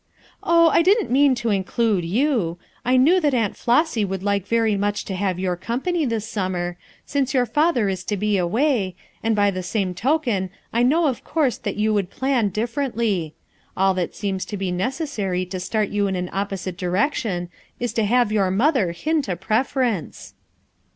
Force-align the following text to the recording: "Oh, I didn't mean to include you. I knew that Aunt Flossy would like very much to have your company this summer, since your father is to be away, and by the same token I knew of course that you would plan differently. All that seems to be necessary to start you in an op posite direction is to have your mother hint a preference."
"Oh, 0.41 0.69
I 0.69 0.81
didn't 0.81 1.11
mean 1.11 1.35
to 1.35 1.51
include 1.51 2.03
you. 2.03 2.57
I 2.83 2.97
knew 2.97 3.21
that 3.21 3.35
Aunt 3.35 3.55
Flossy 3.55 4.03
would 4.03 4.23
like 4.23 4.47
very 4.47 4.75
much 4.75 5.05
to 5.05 5.13
have 5.13 5.37
your 5.37 5.55
company 5.55 6.05
this 6.05 6.27
summer, 6.27 6.75
since 7.05 7.35
your 7.35 7.45
father 7.45 7.87
is 7.87 8.03
to 8.05 8.17
be 8.17 8.35
away, 8.35 8.95
and 9.21 9.35
by 9.35 9.51
the 9.51 9.61
same 9.61 9.93
token 9.93 10.49
I 10.73 10.81
knew 10.81 11.05
of 11.05 11.23
course 11.23 11.59
that 11.59 11.75
you 11.75 11.93
would 11.93 12.09
plan 12.09 12.49
differently. 12.49 13.35
All 13.77 13.93
that 13.93 14.15
seems 14.15 14.43
to 14.45 14.57
be 14.57 14.71
necessary 14.71 15.45
to 15.45 15.59
start 15.59 15.89
you 15.89 16.07
in 16.07 16.15
an 16.15 16.31
op 16.33 16.49
posite 16.49 16.77
direction 16.77 17.49
is 17.79 17.93
to 17.93 18.03
have 18.03 18.31
your 18.31 18.49
mother 18.49 18.93
hint 18.93 19.27
a 19.29 19.35
preference." 19.35 20.33